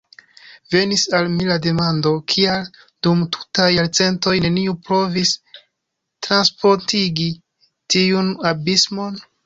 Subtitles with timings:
[0.75, 2.65] Venis al mi la demando, kial,
[3.07, 5.37] dum tutaj jarcentoj, neniu provis
[6.29, 7.33] transpontigi
[7.97, 9.27] tiun abismon?